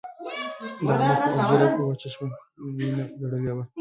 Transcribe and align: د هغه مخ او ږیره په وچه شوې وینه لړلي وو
د 0.87 0.89
هغه 0.99 1.13
مخ 1.23 1.31
او 1.33 1.41
ږیره 1.49 1.67
په 1.75 1.81
وچه 1.89 2.09
شوې 2.13 2.27
وینه 2.77 3.03
لړلي 3.21 3.51
وو 3.53 3.63